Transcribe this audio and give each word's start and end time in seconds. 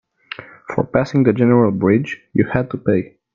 For 0.73 0.83
passing 0.83 1.25
the 1.25 1.31
general 1.31 1.69
bridge, 1.71 2.21
you 2.33 2.45
had 2.45 2.71
to 2.71 2.77
pay. 2.77 3.17